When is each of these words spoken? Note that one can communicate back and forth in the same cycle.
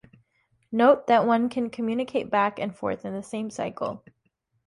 Note 0.71 1.05
that 1.05 1.27
one 1.27 1.47
can 1.47 1.69
communicate 1.69 2.31
back 2.31 2.57
and 2.57 2.75
forth 2.75 3.05
in 3.05 3.13
the 3.13 3.21
same 3.21 3.51
cycle. 3.51 4.03